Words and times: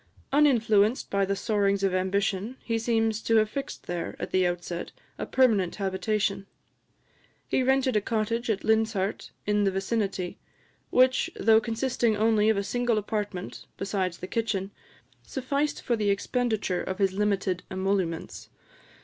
Uninfluenced 0.33 1.11
by 1.11 1.25
the 1.25 1.35
soarings 1.35 1.83
of 1.83 1.93
ambition, 1.93 2.57
he 2.63 2.79
seems 2.79 3.21
to 3.21 3.35
have 3.35 3.51
fixed 3.51 3.85
here, 3.85 4.15
at 4.17 4.31
the 4.31 4.47
outset, 4.47 4.91
a 5.19 5.27
permanent 5.27 5.75
habitation: 5.75 6.47
he 7.47 7.61
rented 7.61 7.95
a 7.95 8.01
cottage 8.01 8.49
at 8.49 8.63
Linshart 8.63 9.29
in 9.45 9.63
the 9.63 9.69
vicinity, 9.69 10.39
which, 10.89 11.29
though 11.35 11.61
consisting 11.61 12.17
only 12.17 12.49
of 12.49 12.57
a 12.57 12.63
single 12.63 12.97
apartment, 12.97 13.67
besides 13.77 14.17
the 14.17 14.25
kitchen, 14.27 14.71
sufficed 15.21 15.83
for 15.83 15.95
the 15.95 16.09
expenditure 16.09 16.81
of 16.81 16.97
his 16.97 17.13
limited 17.13 17.61
emoluments. 17.69 18.49